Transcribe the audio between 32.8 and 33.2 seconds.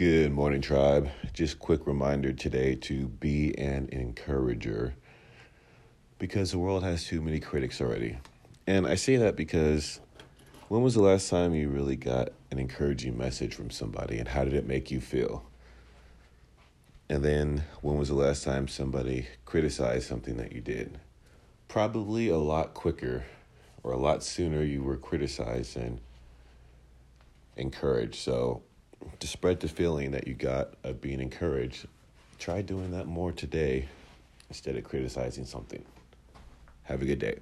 that